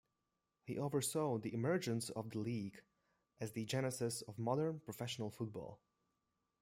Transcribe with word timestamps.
He 0.63 0.79
oversaw 0.79 1.37
the 1.37 1.53
emergence 1.53 2.09
of 2.09 2.31
the 2.31 2.39
league 2.39 2.81
as 3.39 3.51
the 3.51 3.65
genesis 3.65 4.23
of 4.23 4.39
modern 4.39 4.79
professional 4.79 5.29
football. 5.29 5.79